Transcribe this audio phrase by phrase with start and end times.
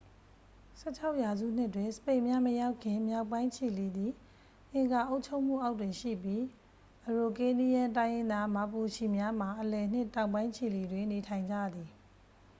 [0.79, 4.11] ၁၆ ရာစုနှစ်တွင် စပိန်များမရောက်ခင် မြောက်ပိုင်းချီလီသည်
[4.73, 6.41] အင်ကာအုပ်ချုပ်မှုအောက်တွင်ရှိပြီး
[7.07, 11.89] အရိုကေးနီးယမ်း တိုင်းရင်းသား မာပူချီများမှာ အလယ်နှင့် တောင်ပိုင်း ချီလီတွင် နေထိုင်ကြသည်။